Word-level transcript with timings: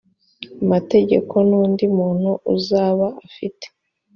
mategeko 0.71 1.35
n 1.47 1.49
undi 1.61 1.85
muntu 1.97 2.31
uzaba 2.55 3.07
afite 3.25 3.65